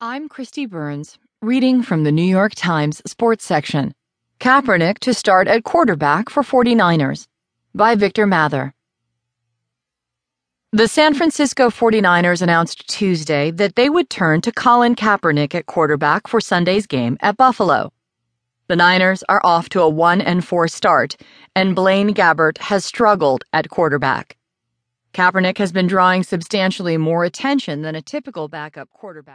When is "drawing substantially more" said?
25.88-27.24